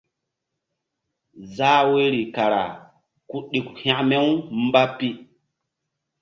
[1.55, 2.63] Zah woyri kara
[3.29, 5.07] ku ɗuk hȩkme-umba pi.